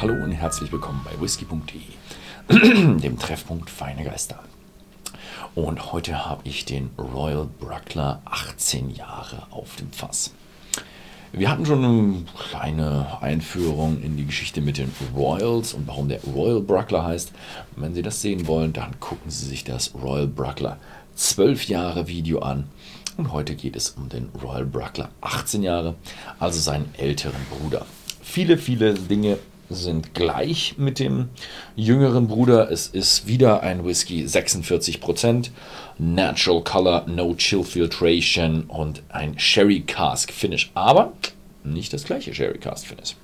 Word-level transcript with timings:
Hallo 0.00 0.14
und 0.14 0.32
herzlich 0.32 0.72
willkommen 0.72 1.02
bei 1.04 1.20
whisky.de, 1.20 1.82
dem 3.00 3.18
Treffpunkt 3.18 3.68
Feine 3.68 4.02
Geister. 4.02 4.38
Und 5.54 5.92
heute 5.92 6.24
habe 6.24 6.40
ich 6.44 6.64
den 6.64 6.88
Royal 6.96 7.46
Bruckler 7.58 8.22
18 8.24 8.94
Jahre 8.94 9.42
auf 9.50 9.76
dem 9.76 9.92
Fass. 9.92 10.32
Wir 11.32 11.50
hatten 11.50 11.66
schon 11.66 11.84
eine 11.84 12.24
kleine 12.48 13.18
Einführung 13.20 14.00
in 14.02 14.16
die 14.16 14.24
Geschichte 14.24 14.62
mit 14.62 14.78
den 14.78 14.90
Royals 15.14 15.74
und 15.74 15.86
warum 15.86 16.08
der 16.08 16.24
Royal 16.24 16.62
Bruckler 16.62 17.04
heißt. 17.04 17.32
Wenn 17.76 17.94
Sie 17.94 18.00
das 18.00 18.22
sehen 18.22 18.46
wollen, 18.46 18.72
dann 18.72 18.98
gucken 19.00 19.30
Sie 19.30 19.44
sich 19.44 19.64
das 19.64 19.94
Royal 19.94 20.28
Bruckler 20.28 20.78
12 21.16 21.68
Jahre 21.68 22.08
Video 22.08 22.38
an. 22.38 22.64
Und 23.18 23.32
heute 23.32 23.54
geht 23.54 23.76
es 23.76 23.90
um 23.90 24.08
den 24.08 24.30
Royal 24.42 24.64
Bruckler 24.64 25.10
18 25.20 25.62
Jahre, 25.62 25.94
also 26.38 26.58
seinen 26.58 26.88
älteren 26.96 27.44
Bruder. 27.50 27.84
Viele, 28.22 28.56
viele 28.56 28.94
Dinge 28.94 29.38
sind 29.70 30.14
gleich 30.14 30.74
mit 30.76 30.98
dem 30.98 31.30
jüngeren 31.76 32.28
Bruder. 32.28 32.70
Es 32.70 32.88
ist 32.88 33.26
wieder 33.26 33.62
ein 33.62 33.84
Whisky 33.84 34.24
46%, 34.24 35.50
Natural 35.98 36.62
Color, 36.62 37.06
No 37.06 37.34
Chill 37.34 37.64
Filtration 37.64 38.64
und 38.64 39.02
ein 39.08 39.38
Sherry 39.38 39.80
Cask 39.80 40.32
Finish. 40.32 40.70
Aber 40.74 41.12
nicht 41.64 41.92
das 41.92 42.04
gleiche 42.04 42.34
Sherry 42.34 42.58
Cask 42.58 42.86
Finish. 42.86 43.16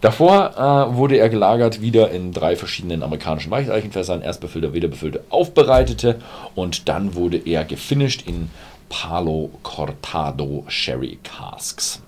Davor 0.00 0.56
äh, 0.56 0.96
wurde 0.96 1.18
er 1.18 1.28
gelagert 1.28 1.82
wieder 1.82 2.10
in 2.10 2.32
drei 2.32 2.56
verschiedenen 2.56 3.02
amerikanischen 3.02 3.50
Weicheichenfässern, 3.50 4.22
erst 4.22 4.40
befüllte, 4.40 4.72
wieder 4.72 4.88
befüllte, 4.88 5.24
aufbereitete 5.28 6.20
und 6.54 6.88
dann 6.88 7.14
wurde 7.14 7.36
er 7.36 7.64
gefinished 7.66 8.26
in 8.26 8.50
Palo 8.88 9.50
Cortado 9.62 10.64
Sherry 10.68 11.18
Casks. 11.22 12.02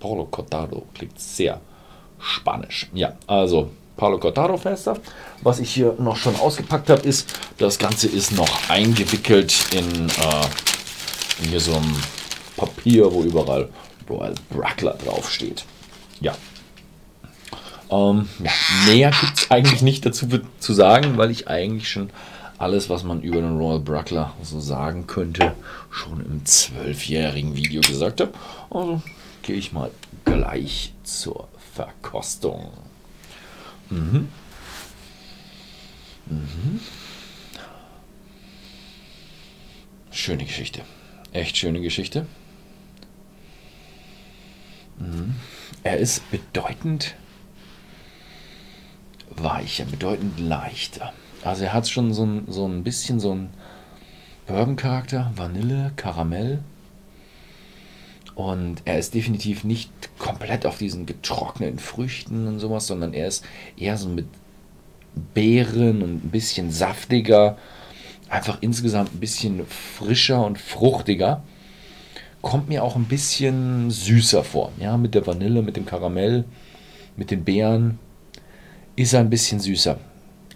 Palo 0.00 0.24
Cortado 0.24 0.86
klingt 0.94 1.20
sehr 1.20 1.60
Spanisch. 2.20 2.88
Ja, 2.92 3.14
also 3.26 3.70
Palo 3.96 4.18
Cortado 4.18 4.56
Fester. 4.56 4.96
Was 5.42 5.58
ich 5.58 5.72
hier 5.72 5.94
noch 5.98 6.16
schon 6.16 6.36
ausgepackt 6.36 6.90
habe, 6.90 7.02
ist, 7.02 7.28
das 7.58 7.78
Ganze 7.78 8.08
ist 8.08 8.32
noch 8.32 8.70
eingewickelt 8.70 9.54
in, 9.72 10.08
äh, 10.08 11.42
in 11.42 11.48
hier 11.50 11.60
so 11.60 11.74
einem 11.74 11.96
Papier, 12.56 13.12
wo 13.12 13.22
überall 13.22 13.68
Royal 14.08 14.34
Brackler 14.50 14.96
draufsteht. 15.04 15.64
Ja. 16.20 16.34
Ähm, 17.90 18.28
ja, 18.42 18.50
mehr 18.86 19.10
gibt 19.10 19.38
es 19.38 19.50
eigentlich 19.50 19.82
nicht 19.82 20.06
dazu 20.06 20.26
zu 20.58 20.72
sagen, 20.72 21.16
weil 21.16 21.30
ich 21.30 21.48
eigentlich 21.48 21.90
schon 21.90 22.10
alles, 22.58 22.90
was 22.90 23.04
man 23.04 23.22
über 23.22 23.40
den 23.40 23.58
Royal 23.58 23.80
Brackler 23.80 24.34
so 24.42 24.60
sagen 24.60 25.06
könnte, 25.06 25.54
schon 25.90 26.20
im 26.20 26.44
zwölfjährigen 26.44 27.56
Video 27.56 27.80
gesagt 27.80 28.20
habe. 28.20 28.32
Also 28.70 29.02
gehe 29.42 29.56
ich 29.56 29.72
mal 29.72 29.90
gleich 30.24 30.92
zur 31.02 31.48
Verkostung. 31.72 32.72
Mhm. 33.90 34.28
Mhm. 36.26 36.80
Schöne 40.10 40.44
Geschichte. 40.44 40.82
Echt 41.32 41.56
schöne 41.56 41.80
Geschichte. 41.80 42.26
Mhm. 44.98 45.34
Er 45.82 45.96
ist 45.98 46.30
bedeutend 46.30 47.14
weicher, 49.30 49.84
bedeutend 49.84 50.38
leichter. 50.38 51.12
Also 51.42 51.64
er 51.64 51.72
hat 51.72 51.88
schon 51.88 52.12
so 52.12 52.24
ein, 52.24 52.44
so 52.48 52.66
ein 52.66 52.84
bisschen 52.84 53.18
so 53.20 53.34
ein 53.34 53.50
Bourbon-Charakter, 54.46 55.32
Vanille, 55.36 55.92
Karamell. 55.96 56.62
Und 58.40 58.80
er 58.86 58.98
ist 58.98 59.12
definitiv 59.12 59.64
nicht 59.64 59.90
komplett 60.18 60.64
auf 60.64 60.78
diesen 60.78 61.04
getrockneten 61.04 61.78
Früchten 61.78 62.46
und 62.46 62.58
sowas, 62.58 62.86
sondern 62.86 63.12
er 63.12 63.28
ist 63.28 63.44
eher 63.76 63.98
so 63.98 64.08
mit 64.08 64.24
Beeren 65.34 66.00
und 66.00 66.24
ein 66.24 66.30
bisschen 66.30 66.70
saftiger. 66.70 67.58
Einfach 68.30 68.56
insgesamt 68.62 69.14
ein 69.14 69.20
bisschen 69.20 69.66
frischer 69.66 70.42
und 70.46 70.56
fruchtiger. 70.56 71.42
Kommt 72.40 72.70
mir 72.70 72.82
auch 72.82 72.96
ein 72.96 73.04
bisschen 73.04 73.90
süßer 73.90 74.42
vor. 74.42 74.72
Ja, 74.80 74.96
mit 74.96 75.14
der 75.14 75.26
Vanille, 75.26 75.60
mit 75.60 75.76
dem 75.76 75.84
Karamell, 75.84 76.44
mit 77.18 77.30
den 77.30 77.44
Beeren 77.44 77.98
ist 78.96 79.12
er 79.12 79.20
ein 79.20 79.28
bisschen 79.28 79.60
süßer. 79.60 79.98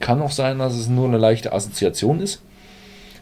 Kann 0.01 0.23
auch 0.23 0.31
sein, 0.31 0.59
dass 0.59 0.73
es 0.73 0.89
nur 0.89 1.07
eine 1.07 1.19
leichte 1.19 1.53
Assoziation 1.53 2.21
ist. 2.21 2.41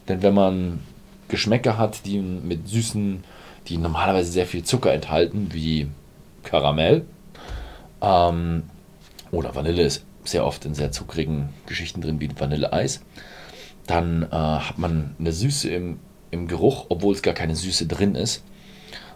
Denn 0.06 0.22
wenn 0.22 0.34
man 0.34 0.78
Geschmäcker 1.26 1.78
hat, 1.78 2.06
die 2.06 2.20
mit 2.20 2.68
süßen 2.68 3.24
die 3.68 3.78
normalerweise 3.78 4.30
sehr 4.30 4.46
viel 4.46 4.64
Zucker 4.64 4.92
enthalten, 4.92 5.48
wie 5.52 5.88
Karamell. 6.42 7.04
Ähm, 8.00 8.64
oder 9.30 9.54
Vanille 9.54 9.82
ist 9.82 10.04
sehr 10.24 10.44
oft 10.44 10.64
in 10.64 10.74
sehr 10.74 10.92
zuckrigen 10.92 11.50
Geschichten 11.66 12.00
drin, 12.00 12.20
wie 12.20 12.28
Vanilleeis. 12.36 13.02
Dann 13.86 14.24
äh, 14.24 14.36
hat 14.36 14.78
man 14.78 15.16
eine 15.18 15.32
Süße 15.32 15.68
im, 15.70 15.98
im 16.30 16.48
Geruch, 16.48 16.86
obwohl 16.88 17.14
es 17.14 17.22
gar 17.22 17.34
keine 17.34 17.56
Süße 17.56 17.86
drin 17.86 18.14
ist. 18.14 18.42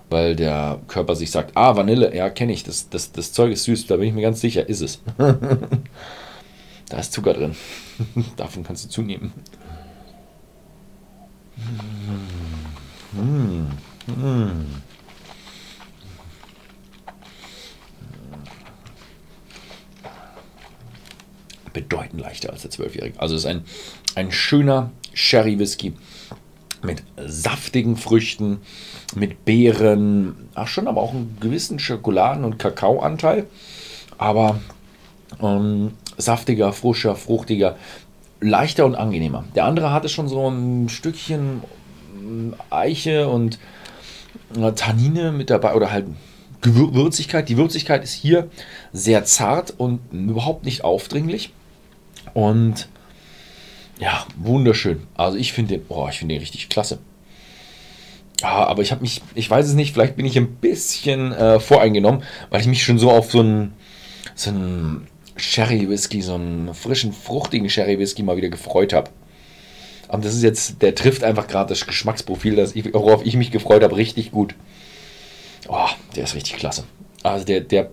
Weil 0.09 0.37
der 0.37 0.81
Körper 0.87 1.17
sich 1.17 1.33
sagt, 1.33 1.57
ah, 1.57 1.75
Vanille, 1.75 2.15
ja, 2.15 2.31
kenne 2.31 2.53
ich, 2.53 2.63
das, 2.63 2.89
das, 2.89 3.11
das 3.11 3.33
Zeug 3.33 3.53
ist 3.53 3.65
süß, 3.65 3.87
da 3.87 3.97
bin 3.97 4.09
ich 4.09 4.15
mir 4.15 4.23
ganz 4.23 4.41
sicher, 4.41 4.69
ist 4.69 4.81
es. 4.81 5.01
da 5.19 6.99
ist 6.99 7.13
Zucker 7.13 7.34
drin. 7.34 7.57
Davon 8.37 8.63
kannst 8.63 8.84
du 8.84 8.89
zunehmen. 8.89 9.33
Mmh. 13.13 13.67
Mmh. 14.06 14.67
Bedeutend 21.72 22.21
leichter 22.21 22.50
als 22.50 22.62
der 22.62 22.71
12-Jährige. 22.71 23.21
Also 23.21 23.34
es 23.34 23.43
ist 23.43 23.47
ein, 23.47 23.65
ein 24.15 24.33
schöner 24.33 24.91
Sherry-Whisky 25.12 25.95
mit 26.83 27.03
saftigen 27.27 27.97
Früchten, 27.97 28.59
mit 29.15 29.45
Beeren, 29.45 30.49
ach 30.55 30.69
schon, 30.69 30.89
aber 30.89 31.03
auch 31.03 31.12
einen 31.12 31.37
gewissen 31.41 31.78
Schokoladen- 31.78 32.45
und 32.45 32.59
Kakaoanteil. 32.59 33.47
Aber 34.19 34.61
ähm, 35.43 35.93
saftiger, 36.16 36.72
frischer, 36.72 37.16
fruchtiger, 37.16 37.77
leichter 38.41 38.87
und 38.87 38.95
angenehmer. 38.95 39.45
Der 39.55 39.65
andere 39.65 39.93
hatte 39.93 40.09
schon 40.09 40.28
so 40.28 40.49
ein 40.49 40.89
Stückchen 40.89 41.62
Eiche 42.71 43.28
und 43.28 43.59
Tannine 44.75 45.33
mit 45.33 45.50
dabei 45.50 45.75
oder 45.75 45.91
halt 45.91 46.06
Würzigkeit. 46.62 47.49
Die 47.49 47.56
Würzigkeit 47.56 48.03
ist 48.03 48.12
hier 48.12 48.49
sehr 48.93 49.25
zart 49.25 49.75
und 49.77 50.00
überhaupt 50.12 50.65
nicht 50.65 50.84
aufdringlich. 50.84 51.53
Und 52.34 52.89
ja, 53.99 54.27
wunderschön. 54.37 55.03
Also 55.15 55.39
ich 55.39 55.53
finde 55.53 55.78
den, 55.78 55.87
oh, 55.89 56.09
ich 56.11 56.19
finde 56.19 56.34
den 56.34 56.41
richtig 56.41 56.69
klasse. 56.69 56.99
Ja, 58.43 58.66
aber 58.66 58.83
ich 58.83 58.91
habe 58.91 59.00
mich, 59.00 59.22
ich 59.34 59.49
weiß 59.49 59.66
es 59.66 59.75
nicht, 59.75 59.95
vielleicht 59.95 60.16
bin 60.16 60.27
ich 60.27 60.37
ein 60.37 60.56
bisschen 60.56 61.33
äh, 61.33 61.59
voreingenommen, 61.59 62.22
weil 62.50 62.61
ich 62.61 62.66
mich 62.66 62.83
schon 62.83 62.99
so 62.99 63.11
auf 63.11 63.31
so 63.31 63.41
einen, 63.41 63.72
so 64.34 64.50
einen 64.50 65.06
Sherry 65.37 65.89
Whisky, 65.89 66.21
so 66.21 66.34
einen 66.34 66.75
frischen, 66.75 67.12
fruchtigen 67.12 67.71
Sherry 67.71 67.99
Whisky 67.99 68.22
mal 68.22 68.37
wieder 68.37 68.50
gefreut 68.50 68.93
habe. 68.93 69.11
Aber 70.16 70.25
das 70.25 70.34
ist 70.34 70.43
jetzt, 70.43 70.81
der 70.81 70.94
trifft 70.94 71.22
einfach 71.22 71.47
gerade 71.47 71.69
das 71.69 71.87
Geschmacksprofil, 71.87 72.56
das 72.56 72.75
ich, 72.75 72.94
worauf 72.94 73.27
ich 73.27 73.37
mich 73.37 73.50
gefreut 73.50 73.82
habe, 73.82 73.99
richtig 73.99 74.31
gut. 74.31 74.54
Oh, 75.69 75.91
der 76.15 76.25
ist 76.25 76.34
richtig 76.34 76.56
klasse. 76.56 76.84
Also 77.22 77.44
der, 77.44 77.60
der, 77.60 77.91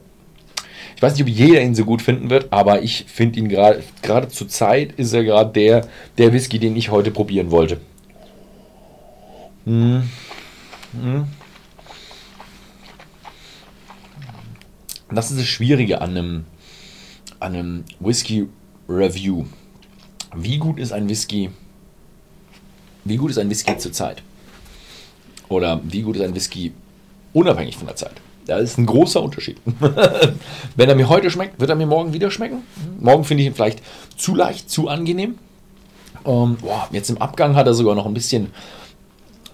ich 0.95 1.01
weiß 1.01 1.15
nicht, 1.15 1.23
ob 1.23 1.27
jeder 1.27 1.61
ihn 1.61 1.75
so 1.75 1.83
gut 1.83 2.01
finden 2.01 2.29
wird, 2.29 2.53
aber 2.53 2.81
ich 2.81 3.03
finde 3.09 3.39
ihn 3.39 3.49
gerade, 3.49 3.83
gerade 4.01 4.29
zur 4.29 4.47
Zeit 4.47 4.93
ist 4.93 5.11
er 5.11 5.25
gerade 5.25 5.51
der, 5.51 5.85
der 6.17 6.31
Whisky, 6.31 6.59
den 6.59 6.77
ich 6.77 6.91
heute 6.91 7.11
probieren 7.11 7.51
wollte. 7.51 7.81
Hm. 9.65 10.09
Hm. 10.93 11.27
Das 15.11 15.29
ist 15.29 15.41
das 15.41 15.47
Schwierige 15.47 15.99
an 15.99 16.11
einem, 16.11 16.45
an 17.41 17.53
einem 17.53 17.83
Whisky 17.99 18.47
Review. 18.87 19.43
Wie 20.33 20.57
gut 20.57 20.79
ist 20.79 20.93
ein 20.93 21.09
Whisky 21.09 21.49
wie 23.05 23.17
gut 23.17 23.31
ist 23.31 23.37
ein 23.37 23.49
Whisky 23.49 23.77
zur 23.77 23.91
Zeit? 23.91 24.21
Oder 25.49 25.81
wie 25.83 26.01
gut 26.01 26.15
ist 26.15 26.21
ein 26.21 26.35
Whisky 26.35 26.71
unabhängig 27.33 27.77
von 27.77 27.87
der 27.87 27.95
Zeit? 27.95 28.13
Da 28.45 28.57
ist 28.57 28.77
ein 28.77 28.85
großer 28.85 29.21
Unterschied. 29.21 29.57
Wenn 30.75 30.89
er 30.89 30.95
mir 30.95 31.07
heute 31.07 31.31
schmeckt, 31.31 31.59
wird 31.59 31.69
er 31.69 31.75
mir 31.75 31.85
morgen 31.85 32.13
wieder 32.13 32.29
schmecken. 32.29 32.63
Morgen 32.99 33.23
finde 33.23 33.43
ich 33.43 33.47
ihn 33.47 33.55
vielleicht 33.55 33.81
zu 34.17 34.35
leicht, 34.35 34.69
zu 34.69 34.89
angenehm. 34.89 35.37
Ähm, 36.25 36.57
boah, 36.61 36.87
jetzt 36.91 37.09
im 37.09 37.21
Abgang 37.21 37.55
hat 37.55 37.67
er 37.67 37.73
sogar 37.73 37.95
noch 37.95 38.05
ein 38.05 38.13
bisschen 38.13 38.51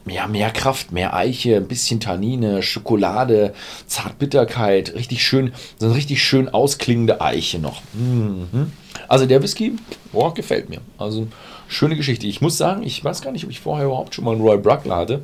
ja, 0.07 0.27
mehr 0.27 0.49
Kraft, 0.51 0.91
mehr 0.91 1.13
Eiche, 1.13 1.57
ein 1.57 1.67
bisschen 1.67 1.99
Tannine, 1.99 2.61
Schokolade, 2.63 3.53
Zartbitterkeit, 3.85 4.93
richtig 4.95 5.23
schön, 5.23 5.53
so 5.77 5.87
eine 5.87 5.95
richtig 5.95 6.23
schön 6.23 6.49
ausklingende 6.49 7.21
Eiche 7.21 7.59
noch. 7.59 7.81
Mhm. 7.93 8.71
Also 9.07 9.25
der 9.25 9.41
Whisky, 9.43 9.75
boah, 10.11 10.33
gefällt 10.33 10.69
mir. 10.69 10.81
Also 10.97 11.27
schöne 11.67 11.95
Geschichte. 11.95 12.27
Ich 12.27 12.41
muss 12.41 12.57
sagen, 12.57 12.83
ich 12.83 13.03
weiß 13.03 13.21
gar 13.21 13.31
nicht, 13.31 13.43
ob 13.43 13.51
ich 13.51 13.59
vorher 13.59 13.85
überhaupt 13.85 14.15
schon 14.15 14.25
mal 14.25 14.31
einen 14.31 14.41
Roy 14.41 14.57
Bruckler 14.57 14.95
hatte. 14.95 15.21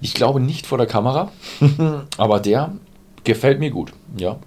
Ich 0.00 0.14
glaube 0.14 0.40
nicht 0.40 0.66
vor 0.66 0.78
der 0.78 0.86
Kamera, 0.86 1.32
aber 2.16 2.40
der 2.40 2.72
gefällt 3.24 3.58
mir 3.58 3.70
gut. 3.70 3.92
Ja. 4.16 4.38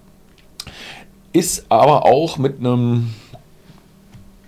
ist 1.33 1.65
aber 1.69 2.05
auch 2.05 2.37
mit 2.37 2.59
einem 2.59 3.13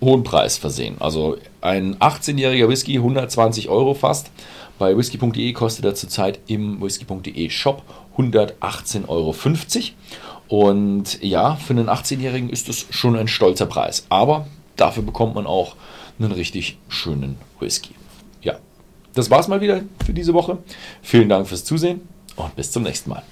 hohen 0.00 0.24
Preis 0.24 0.58
versehen. 0.58 0.96
Also 1.00 1.36
ein 1.60 1.96
18-jähriger 1.96 2.68
Whisky, 2.68 2.96
120 2.96 3.68
Euro 3.68 3.94
fast. 3.94 4.30
Bei 4.82 4.96
whisky.de 4.96 5.52
kostet 5.52 5.84
er 5.84 5.94
zurzeit 5.94 6.40
im 6.48 6.82
whisky.de 6.82 7.50
Shop 7.50 7.84
118,50 8.18 9.06
Euro. 9.06 9.32
Und 10.48 11.22
ja, 11.22 11.54
für 11.54 11.72
einen 11.72 11.88
18-Jährigen 11.88 12.50
ist 12.50 12.68
das 12.68 12.86
schon 12.90 13.14
ein 13.14 13.28
stolzer 13.28 13.66
Preis. 13.66 14.06
Aber 14.08 14.48
dafür 14.74 15.04
bekommt 15.04 15.36
man 15.36 15.46
auch 15.46 15.76
einen 16.18 16.32
richtig 16.32 16.78
schönen 16.88 17.38
Whisky. 17.60 17.94
Ja, 18.40 18.54
das 19.14 19.30
war's 19.30 19.46
mal 19.46 19.60
wieder 19.60 19.82
für 20.04 20.14
diese 20.14 20.34
Woche. 20.34 20.58
Vielen 21.00 21.28
Dank 21.28 21.46
fürs 21.46 21.64
Zusehen 21.64 22.00
und 22.34 22.56
bis 22.56 22.72
zum 22.72 22.82
nächsten 22.82 23.10
Mal. 23.10 23.22